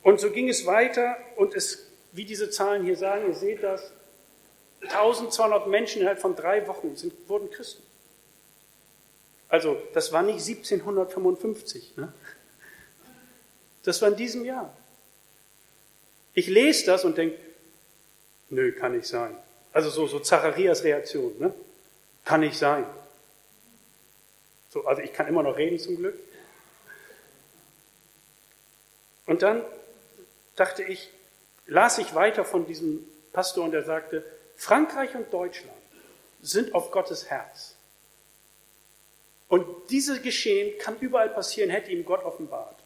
[0.03, 3.93] Und so ging es weiter und es, wie diese Zahlen hier sagen, ihr seht das,
[4.83, 7.83] 1200 Menschen innerhalb von drei Wochen sind, wurden Christen.
[9.49, 12.13] Also, das war nicht 1755, ne?
[13.83, 14.77] das war in diesem Jahr.
[16.35, 17.39] Ich lese das und denke,
[18.51, 19.37] nö, kann nicht sein.
[19.73, 21.55] Also so, so Zacharias Reaktion, ne?
[22.25, 22.85] kann nicht sein.
[24.71, 26.19] So, also ich kann immer noch reden zum Glück.
[29.27, 29.63] Und dann
[30.57, 31.11] dachte ich,
[31.67, 34.25] las ich weiter von diesem Pastor und er sagte,
[34.57, 35.77] Frankreich und Deutschland
[36.43, 37.77] sind auf Gottes Herz.
[39.49, 42.79] Und dieses Geschehen kann überall passieren, hätte ihm Gott offenbart.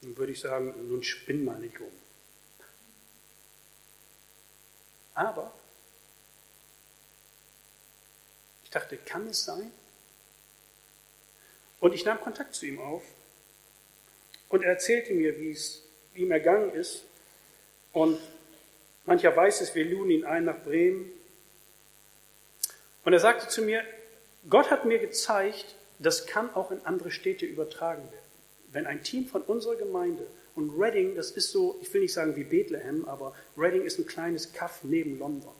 [0.00, 1.90] Dann würde ich sagen, nun spinn mal nicht um.
[5.18, 5.50] Aber
[8.62, 9.72] ich dachte, kann es sein?
[11.80, 13.02] Und ich nahm Kontakt zu ihm auf
[14.48, 15.82] und er erzählte mir, wie es
[16.14, 17.02] ihm ergangen ist.
[17.92, 18.20] Und
[19.06, 21.10] mancher weiß es, wir luden ihn ein nach Bremen.
[23.04, 23.82] Und er sagte zu mir,
[24.48, 28.30] Gott hat mir gezeigt, das kann auch in andere Städte übertragen werden.
[28.70, 30.28] Wenn ein Team von unserer Gemeinde
[30.58, 34.06] und Reading, das ist so, ich will nicht sagen wie Bethlehem, aber Reading ist ein
[34.06, 35.54] kleines Kaff neben London.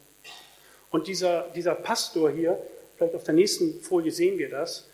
[0.90, 2.60] Und dieser, dieser Pastor hier,
[2.96, 4.88] vielleicht auf der nächsten Folie sehen wir das,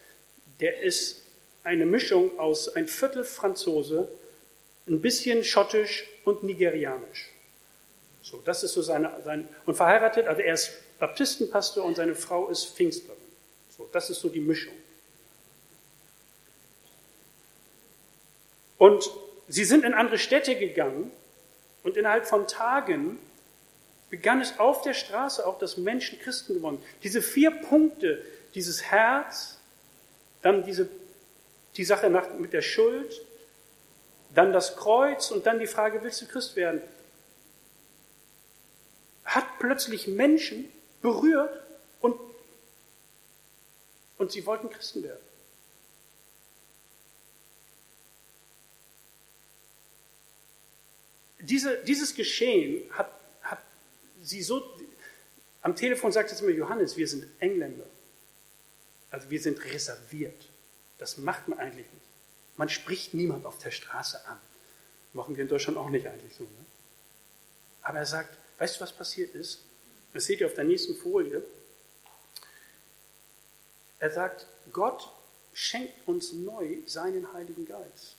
[0.60, 1.22] der ist
[1.62, 4.08] eine Mischung aus ein Viertel Franzose,
[4.86, 7.30] ein bisschen schottisch und nigerianisch.
[8.20, 12.50] So, das ist so seine, sein, und verheiratet, also er ist Baptistenpastor und seine Frau
[12.50, 13.16] ist Pfingstlerin.
[13.74, 14.74] So, das ist so die Mischung.
[18.76, 19.08] Und
[19.48, 21.10] sie sind in andere Städte gegangen
[21.82, 23.18] und innerhalb von Tagen
[24.10, 28.22] begann es auf der Straße auch, dass Menschen Christen geworden Diese vier Punkte,
[28.54, 29.58] dieses Herz,
[30.42, 30.88] dann diese,
[31.76, 33.20] die Sache nach, mit der Schuld,
[34.34, 36.82] dann das Kreuz und dann die Frage, willst du Christ werden?
[39.24, 40.68] Hat plötzlich Menschen
[41.02, 41.62] berührt
[42.00, 42.16] und,
[44.18, 45.20] und sie wollten Christen werden.
[51.44, 53.10] Diese, dieses Geschehen hat,
[53.42, 53.62] hat
[54.22, 54.62] sie so,
[55.62, 57.86] am Telefon sagt jetzt immer Johannes, wir sind Engländer.
[59.10, 60.48] Also wir sind reserviert.
[60.98, 62.04] Das macht man eigentlich nicht.
[62.56, 64.38] Man spricht niemand auf der Straße an.
[65.12, 66.44] Machen wir in Deutschland auch nicht eigentlich so.
[66.44, 66.64] Ne?
[67.82, 69.60] Aber er sagt, weißt du, was passiert ist?
[70.12, 71.42] Das seht ihr auf der nächsten Folie.
[73.98, 75.12] Er sagt, Gott
[75.52, 78.16] schenkt uns neu seinen Heiligen Geist.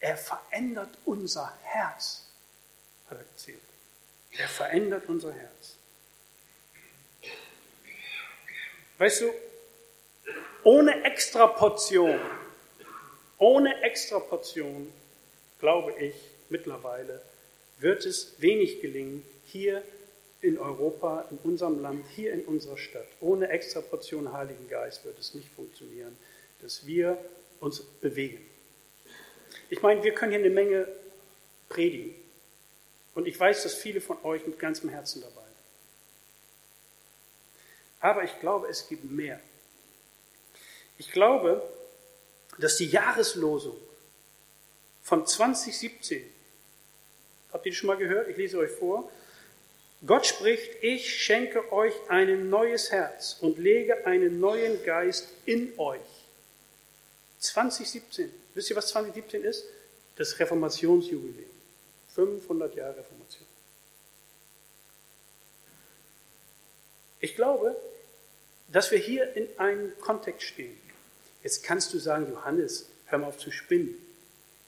[0.00, 2.24] Er verändert unser Herz,
[3.08, 3.60] hat er erzählt.
[4.32, 5.76] Er verändert unser Herz.
[8.98, 9.32] Weißt du,
[10.62, 12.18] ohne Extraportion,
[13.38, 14.92] ohne Extraportion,
[15.58, 16.14] glaube ich
[16.48, 17.22] mittlerweile,
[17.78, 19.82] wird es wenig gelingen, hier
[20.42, 23.06] in Europa, in unserem Land, hier in unserer Stadt.
[23.20, 26.16] Ohne Extraportion Heiligen Geist wird es nicht funktionieren,
[26.60, 27.18] dass wir
[27.60, 28.49] uns bewegen.
[29.70, 30.88] Ich meine, wir können hier eine Menge
[31.68, 32.14] predigen.
[33.14, 35.46] Und ich weiß, dass viele von euch mit ganzem Herzen dabei sind.
[38.00, 39.40] Aber ich glaube, es gibt mehr.
[40.98, 41.62] Ich glaube,
[42.58, 43.76] dass die Jahreslosung
[45.02, 46.24] von 2017,
[47.52, 48.28] habt ihr die schon mal gehört?
[48.28, 49.10] Ich lese euch vor.
[50.06, 56.00] Gott spricht, ich schenke euch ein neues Herz und lege einen neuen Geist in euch.
[57.38, 58.32] 2017.
[58.60, 59.64] Wisst ihr, was 2017 ist?
[60.16, 61.48] Das Reformationsjubiläum.
[62.14, 63.46] 500 Jahre Reformation.
[67.20, 67.74] Ich glaube,
[68.68, 70.78] dass wir hier in einem Kontext stehen.
[71.42, 73.94] Jetzt kannst du sagen, Johannes, hör mal auf zu spinnen.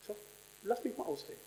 [0.06, 0.16] So,
[0.62, 1.42] lass mich mal ausreden.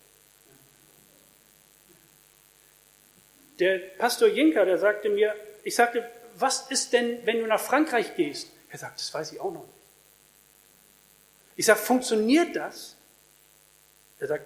[3.57, 8.15] Der Pastor Jinker, der sagte mir, ich sagte, was ist denn, wenn du nach Frankreich
[8.15, 8.49] gehst?
[8.69, 9.74] Er sagt, das weiß ich auch noch nicht.
[11.55, 12.95] Ich sage, funktioniert das?
[14.19, 14.45] Er sagt,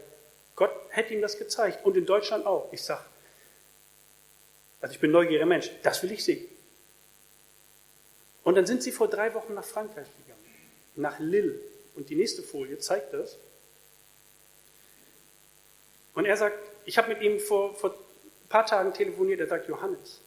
[0.56, 2.72] Gott hätte ihm das gezeigt und in Deutschland auch.
[2.72, 3.04] Ich sage,
[4.82, 6.46] also ich bin neugieriger Mensch, das will ich sehen.
[8.44, 10.44] Und dann sind sie vor drei Wochen nach Frankreich gegangen,
[10.96, 11.60] nach Lille.
[11.96, 13.38] Und die nächste Folie zeigt das.
[16.14, 19.68] Und er sagt, ich habe mit ihm vor, vor ein paar Tagen telefoniert, er sagt,
[19.68, 20.22] Johannes,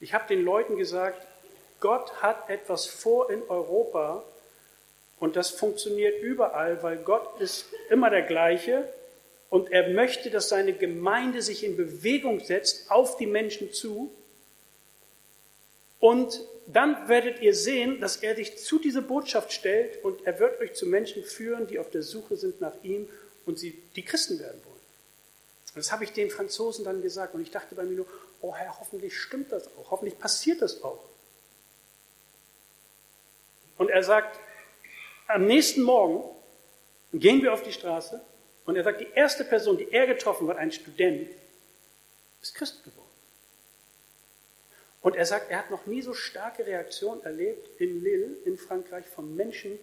[0.00, 1.26] ich habe den Leuten gesagt,
[1.80, 4.22] Gott hat etwas vor in Europa
[5.22, 8.92] und das funktioniert überall, weil Gott ist immer der gleiche
[9.50, 14.12] und er möchte, dass seine Gemeinde sich in Bewegung setzt auf die Menschen zu.
[16.00, 20.60] Und dann werdet ihr sehen, dass er sich zu dieser Botschaft stellt und er wird
[20.60, 23.08] euch zu Menschen führen, die auf der Suche sind nach ihm
[23.46, 24.80] und sie die Christen werden wollen.
[25.76, 28.06] Das habe ich den Franzosen dann gesagt und ich dachte bei mir nur,
[28.40, 31.04] oh Herr, hoffentlich stimmt das auch, hoffentlich passiert das auch.
[33.78, 34.40] Und er sagt,
[35.34, 36.24] am nächsten Morgen
[37.12, 38.20] gehen wir auf die Straße
[38.64, 41.28] und er sagt, die erste Person, die er getroffen hat, ein Student,
[42.40, 43.02] ist Christ geworden.
[45.00, 49.06] Und er sagt, er hat noch nie so starke Reaktionen erlebt in Lille, in Frankreich,
[49.06, 49.78] von Menschen,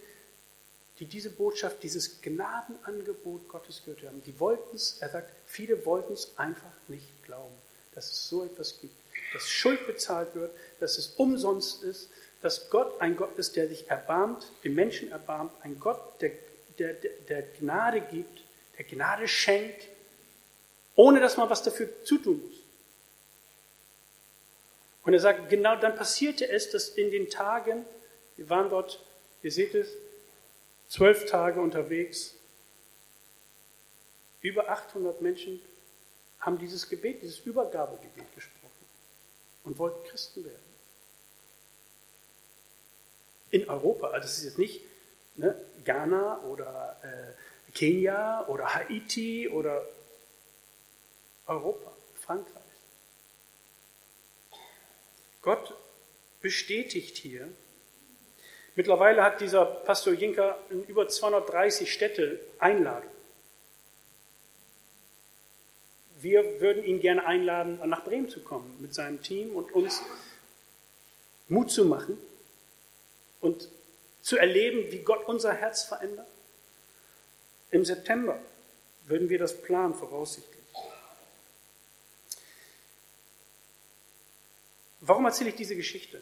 [0.99, 4.23] die diese Botschaft, dieses Gnadenangebot Gottes gehört haben.
[4.23, 7.55] Die wollten es, er sagt, viele wollten es einfach nicht glauben,
[7.95, 8.95] dass es so etwas gibt,
[9.33, 12.09] dass Schuld bezahlt wird, dass es umsonst ist,
[12.41, 16.31] dass Gott ein Gott ist, der sich erbarmt, den Menschen erbarmt, ein Gott, der,
[16.77, 18.41] der, der Gnade gibt,
[18.77, 19.87] der Gnade schenkt,
[20.95, 22.59] ohne dass man was dafür zutun muss.
[25.03, 27.85] Und er sagt, genau dann passierte es, dass in den Tagen,
[28.37, 29.03] wir waren dort,
[29.41, 29.89] ihr seht es,
[30.87, 32.35] zwölf Tage unterwegs,
[34.41, 35.61] über 800 Menschen
[36.39, 38.85] haben dieses Gebet, dieses Übergabegebet gesprochen
[39.65, 40.68] und wollten Christen werden
[43.51, 44.07] in Europa.
[44.07, 44.81] Also es ist jetzt nicht
[45.35, 49.85] ne, Ghana oder äh, Kenia oder Haiti oder
[51.47, 52.63] Europa, Frankreich.
[55.41, 55.73] Gott
[56.41, 57.47] bestätigt hier,
[58.75, 63.09] mittlerweile hat dieser Pastor Jinker in über 230 Städte Einladung.
[66.21, 70.01] Wir würden ihn gerne einladen, nach Bremen zu kommen mit seinem Team und uns
[71.47, 72.17] Mut zu machen,
[73.41, 73.69] und
[74.21, 76.27] zu erleben, wie Gott unser Herz verändert?
[77.71, 78.39] Im September
[79.05, 80.59] würden wir das planen, voraussichtlich.
[85.01, 86.21] Warum erzähle ich diese Geschichte?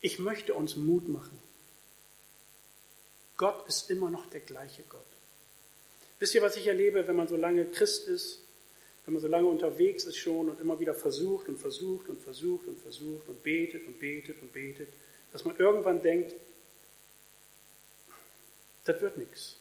[0.00, 1.38] Ich möchte uns Mut machen.
[3.36, 5.00] Gott ist immer noch der gleiche Gott.
[6.18, 8.40] Wisst ihr, was ich erlebe, wenn man so lange Christ ist,
[9.04, 12.66] wenn man so lange unterwegs ist schon und immer wieder versucht und versucht und versucht
[12.66, 14.88] und versucht und betet und betet und betet
[15.34, 16.32] dass man irgendwann denkt,
[18.84, 19.56] das wird nichts.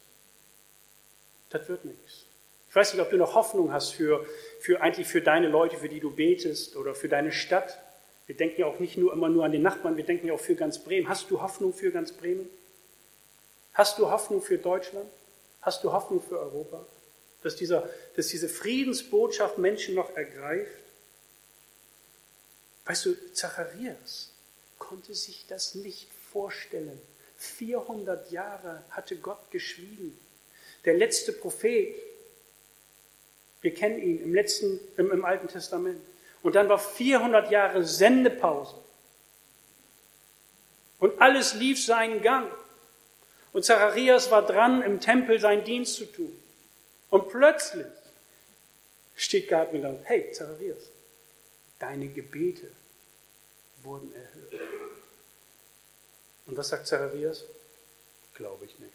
[1.49, 2.25] Das wird nichts.
[2.69, 4.23] Ich weiß nicht, ob du noch Hoffnung hast für,
[4.59, 7.79] für eigentlich für deine Leute, für die du betest oder für deine Stadt.
[8.27, 10.39] Wir denken ja auch nicht nur immer nur an den Nachbarn, wir denken ja auch
[10.39, 11.09] für ganz Bremen.
[11.09, 12.47] Hast du Hoffnung für ganz Bremen?
[13.73, 15.09] Hast du Hoffnung für Deutschland?
[15.62, 16.86] Hast du Hoffnung für Europa?
[17.41, 20.83] Dass, dieser, dass diese Friedensbotschaft Menschen noch ergreift?
[22.86, 24.33] Weißt du, Zacharias
[24.84, 27.00] konnte sich das nicht vorstellen.
[27.38, 30.17] 400 Jahre hatte Gott geschwiegen.
[30.84, 31.96] Der letzte Prophet,
[33.62, 36.02] wir kennen ihn im, letzten, im, im Alten Testament.
[36.41, 38.76] Und dann war 400 Jahre Sendepause.
[41.00, 42.52] Und alles lief seinen Gang.
[43.54, 46.38] Und Zacharias war dran, im Tempel seinen Dienst zu tun.
[47.10, 47.86] Und plötzlich
[49.15, 50.89] steht mir dann, hey Zacharias,
[51.80, 52.69] deine Gebete
[53.84, 54.54] wurden erhört.
[56.46, 57.46] Und was sagt Zacharias?
[58.34, 58.93] Glaube ich nicht.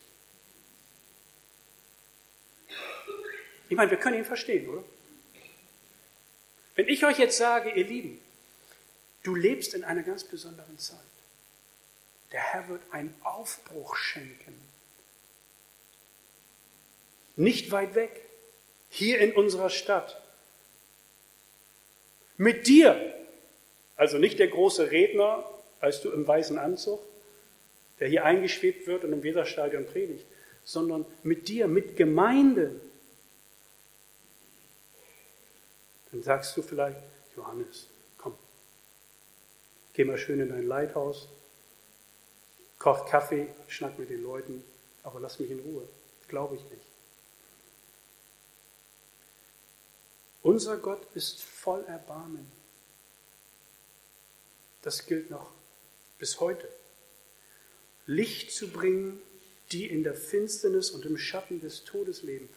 [3.68, 4.84] Ich meine, wir können ihn verstehen, oder?
[6.74, 8.20] Wenn ich euch jetzt sage, ihr Lieben,
[9.22, 10.98] du lebst in einer ganz besonderen Zeit.
[12.32, 14.54] Der Herr wird einen Aufbruch schenken.
[17.36, 18.20] Nicht weit weg,
[18.90, 20.20] hier in unserer Stadt.
[22.36, 23.14] Mit dir,
[23.98, 25.44] also nicht der große Redner,
[25.80, 27.00] weißt du, im weißen Anzug,
[27.98, 30.24] der hier eingeschwebt wird und im Weserstadion predigt,
[30.64, 32.80] sondern mit dir, mit Gemeinde.
[36.12, 37.02] Dann sagst du vielleicht,
[37.36, 38.34] Johannes, komm,
[39.94, 41.28] geh mal schön in dein Leithaus,
[42.78, 44.62] koch Kaffee, schnack mit den Leuten,
[45.02, 45.88] aber lass mich in Ruhe.
[46.28, 46.86] Glaube ich nicht.
[50.42, 52.57] Unser Gott ist voll Erbarmen.
[54.88, 55.50] Das gilt noch
[56.18, 56.66] bis heute.
[58.06, 59.20] Licht zu bringen,
[59.70, 62.48] die in der Finsternis und im Schatten des Todes leben.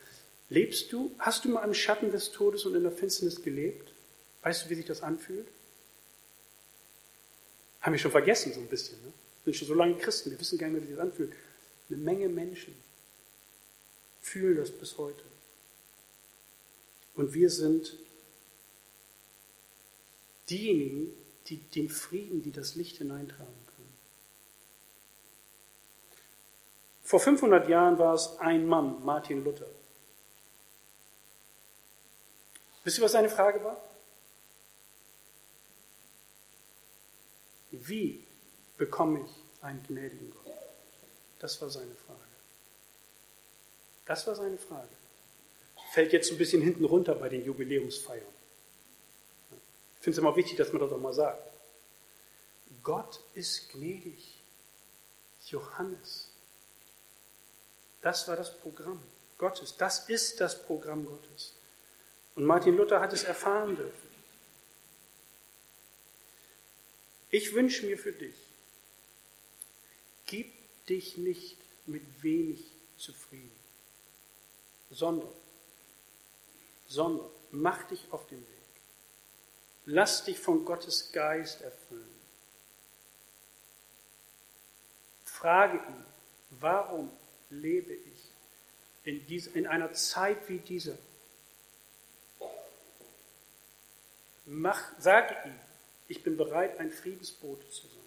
[0.47, 3.91] Lebst du, hast du mal im Schatten des Todes und in der Finsternis gelebt?
[4.43, 5.45] Weißt du, wie sich das anfühlt?
[7.81, 8.97] Haben wir schon vergessen, so ein bisschen.
[9.01, 9.11] Ne?
[9.43, 11.33] Wir sind schon so lange Christen, wir wissen gar nicht mehr, wie sich das anfühlt.
[11.89, 12.73] Eine Menge Menschen
[14.21, 15.25] fühlen das bis heute.
[17.13, 17.97] Und wir sind
[20.49, 21.13] diejenigen,
[21.47, 23.61] die den Frieden, die das Licht hineintragen.
[27.11, 29.67] Vor 500 Jahren war es ein Mann, Martin Luther.
[32.85, 33.83] Wisst ihr, was seine Frage war?
[37.71, 38.25] Wie
[38.77, 40.53] bekomme ich einen gnädigen Gott?
[41.39, 42.19] Das war seine Frage.
[44.05, 44.87] Das war seine Frage.
[45.91, 48.23] Fällt jetzt ein bisschen hinten runter bei den Jubiläumsfeiern.
[50.01, 51.47] Ich finde es immer wichtig, dass man das auch mal sagt.
[52.83, 54.41] Gott ist gnädig.
[55.47, 56.31] Johannes
[58.01, 59.01] das war das Programm
[59.37, 59.77] Gottes.
[59.77, 61.53] Das ist das Programm Gottes.
[62.35, 64.11] Und Martin Luther hat es erfahren dürfen.
[67.29, 68.35] Ich wünsche mir für dich,
[70.25, 70.51] gib
[70.87, 72.59] dich nicht mit wenig
[72.97, 73.55] zufrieden,
[74.89, 75.29] sondern,
[76.87, 78.60] sondern mach dich auf den Weg.
[79.85, 82.09] Lass dich von Gottes Geist erfüllen.
[85.25, 86.05] Frage ihn,
[86.51, 87.11] warum
[87.49, 88.31] lebe ich
[89.03, 90.97] in, diese, in einer Zeit wie dieser?
[94.45, 95.59] Mach, sage ihm,
[96.07, 97.97] ich bin bereit, ein Friedensbote zu sein.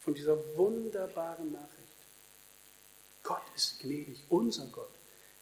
[0.00, 1.82] Von dieser wunderbaren Nachricht.
[3.22, 4.90] Gott ist gnädig, unser Gott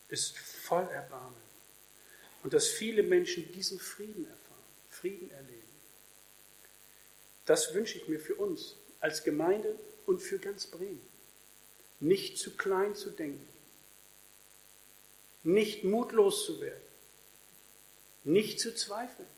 [0.08, 1.50] ist voll Erbarmen.
[2.42, 4.39] Und dass viele Menschen diesen Frieden erfahren,
[5.00, 5.68] Frieden erleben.
[7.46, 9.74] Das wünsche ich mir für uns als Gemeinde
[10.06, 11.00] und für ganz Bremen
[12.00, 13.46] nicht zu klein zu denken,
[15.42, 16.82] nicht mutlos zu werden,
[18.24, 19.28] nicht zu zweifeln,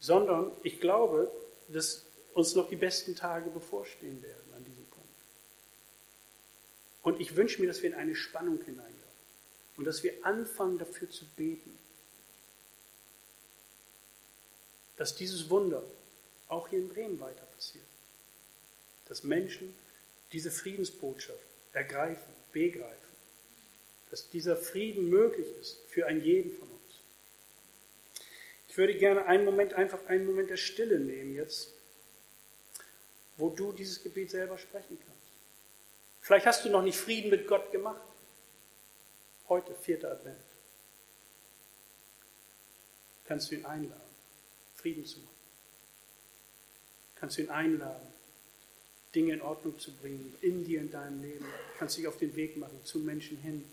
[0.00, 1.30] sondern ich glaube,
[1.68, 2.04] dass
[2.34, 5.08] uns noch die besten Tage bevorstehen werden an diesem Punkt.
[7.02, 8.94] Und ich wünsche mir, dass wir in eine Spannung hineingehen
[9.76, 11.78] und dass wir anfangen dafür zu beten,
[14.98, 15.82] dass dieses Wunder
[16.48, 17.84] auch hier in Bremen weiter passiert,
[19.06, 19.74] dass Menschen
[20.32, 21.38] diese Friedensbotschaft
[21.72, 22.96] ergreifen, begreifen,
[24.10, 26.78] dass dieser Frieden möglich ist für einen jeden von uns.
[28.68, 31.72] Ich würde gerne einen Moment, einfach einen Moment der Stille nehmen jetzt,
[33.36, 35.18] wo du dieses Gebet selber sprechen kannst.
[36.20, 38.02] Vielleicht hast du noch nicht Frieden mit Gott gemacht.
[39.48, 40.36] Heute, vierter Advent.
[43.26, 44.07] Kannst du ihn einladen,
[44.88, 45.34] Frieden zu machen.
[47.16, 48.06] Kannst du ihn einladen,
[49.14, 51.44] Dinge in Ordnung zu bringen, in dir, in deinem Leben.
[51.78, 53.64] Kannst dich auf den Weg machen, zu Menschen hin.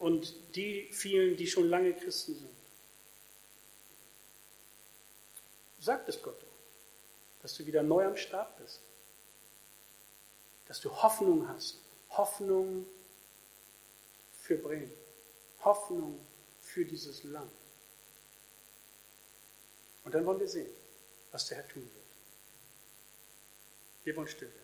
[0.00, 2.50] und die vielen, die schon lange Christen sind.
[5.80, 6.44] Sag es Gott
[7.44, 8.80] dass du wieder neu am Start bist,
[10.66, 11.78] dass du Hoffnung hast,
[12.08, 12.86] Hoffnung
[14.40, 14.90] für Bremen,
[15.62, 16.18] Hoffnung
[16.58, 17.52] für dieses Land.
[20.04, 20.70] Und dann wollen wir sehen,
[21.32, 22.04] was der Herr tun wird.
[24.04, 24.63] Wir wollen still werden.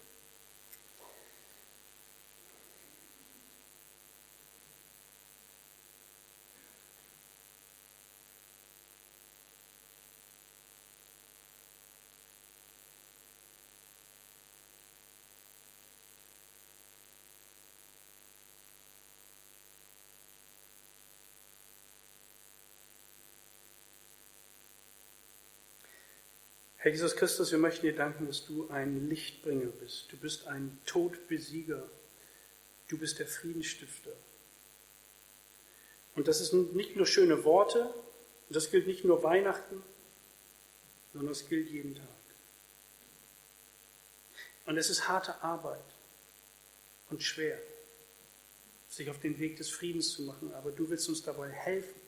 [26.82, 30.10] Herr Jesus Christus, wir möchten dir danken, dass du ein Lichtbringer bist.
[30.12, 31.86] Du bist ein Todbesieger.
[32.88, 34.12] Du bist der Friedensstifter.
[36.14, 37.92] Und das sind nicht nur schöne Worte,
[38.48, 39.82] das gilt nicht nur Weihnachten,
[41.12, 42.06] sondern es gilt jeden Tag.
[44.64, 45.84] Und es ist harte Arbeit
[47.10, 47.58] und schwer,
[48.88, 52.00] sich auf den Weg des Friedens zu machen, aber du willst uns dabei helfen.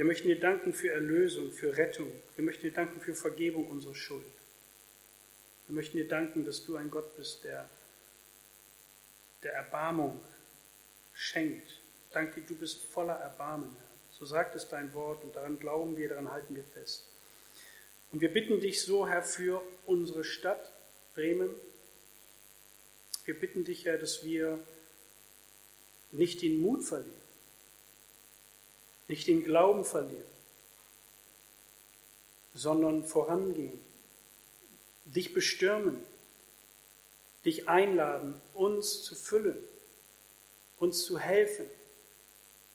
[0.00, 2.10] Wir möchten dir danken für Erlösung, für Rettung.
[2.34, 4.24] Wir möchten dir danken für Vergebung unserer Schuld.
[5.66, 7.68] Wir möchten dir danken, dass du ein Gott bist, der,
[9.42, 10.18] der Erbarmung
[11.12, 11.82] schenkt.
[12.12, 13.90] Danke, du bist voller Erbarmen, Herr.
[14.12, 17.04] So sagt es dein Wort und daran glauben wir, daran halten wir fest.
[18.10, 20.72] Und wir bitten dich so, Herr, für unsere Stadt
[21.12, 21.50] Bremen.
[23.26, 24.60] Wir bitten dich, Herr, dass wir
[26.10, 27.19] nicht den Mut verlieren
[29.10, 30.30] nicht den Glauben verlieren,
[32.54, 33.80] sondern vorangehen,
[35.04, 36.00] dich bestürmen,
[37.44, 39.58] dich einladen, uns zu füllen,
[40.78, 41.66] uns zu helfen,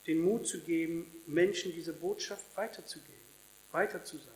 [0.06, 3.14] den Mut zu geben, Menschen diese Botschaft weiterzugeben,
[3.72, 4.32] weiterzusagen.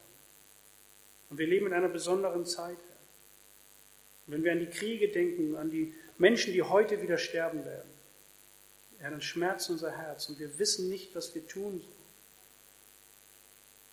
[1.28, 2.78] Und wir leben in einer besonderen Zeit.
[4.26, 7.90] Und wenn wir an die Kriege denken, an die Menschen, die heute wieder sterben werden,
[9.00, 12.00] Herr, dann schmerzt unser Herz und wir wissen nicht, was wir tun sollen.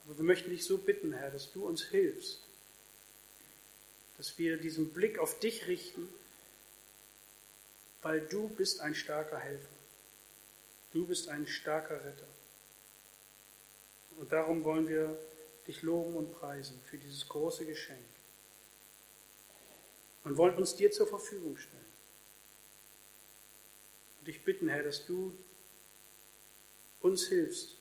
[0.05, 2.41] Aber wir möchten dich so bitten, Herr, dass du uns hilfst,
[4.17, 6.07] dass wir diesen Blick auf dich richten,
[8.01, 9.67] weil du bist ein starker Helfer.
[10.91, 12.27] Du bist ein starker Retter.
[14.17, 15.17] Und darum wollen wir
[15.67, 17.99] dich loben und preisen für dieses große Geschenk.
[20.23, 21.86] Und wollen uns dir zur Verfügung stellen
[24.27, 25.37] dich bitten, Herr, dass du
[26.99, 27.77] uns hilfst,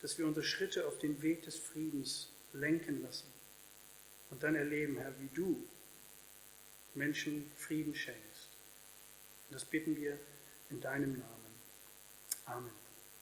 [0.00, 3.32] dass wir unsere Schritte auf den Weg des Friedens lenken lassen
[4.30, 5.68] und dann erleben, Herr, wie du
[6.94, 8.50] Menschen Frieden schenkst.
[9.48, 10.18] Und das bitten wir
[10.70, 11.54] in deinem Namen.
[12.46, 12.79] Amen.